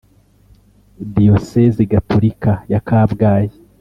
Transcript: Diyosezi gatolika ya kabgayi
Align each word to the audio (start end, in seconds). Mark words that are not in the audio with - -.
Diyosezi 1.15 1.83
gatolika 1.91 2.53
ya 2.71 2.79
kabgayi 2.87 3.51